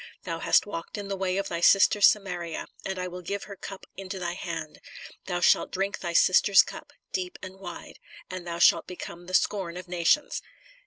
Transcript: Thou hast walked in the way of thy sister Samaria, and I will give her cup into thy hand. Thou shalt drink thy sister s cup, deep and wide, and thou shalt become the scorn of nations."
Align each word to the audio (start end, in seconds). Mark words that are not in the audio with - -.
Thou 0.25 0.39
hast 0.39 0.65
walked 0.65 0.97
in 0.97 1.09
the 1.09 1.15
way 1.15 1.37
of 1.37 1.47
thy 1.47 1.59
sister 1.61 2.01
Samaria, 2.01 2.65
and 2.83 2.97
I 2.97 3.07
will 3.07 3.21
give 3.21 3.43
her 3.43 3.55
cup 3.55 3.85
into 3.95 4.17
thy 4.17 4.33
hand. 4.33 4.79
Thou 5.27 5.41
shalt 5.41 5.71
drink 5.71 5.99
thy 5.99 6.13
sister 6.13 6.53
s 6.53 6.63
cup, 6.63 6.91
deep 7.13 7.37
and 7.43 7.59
wide, 7.59 7.99
and 8.27 8.47
thou 8.47 8.57
shalt 8.57 8.87
become 8.87 9.27
the 9.27 9.35
scorn 9.35 9.77
of 9.77 9.87
nations." 9.87 10.41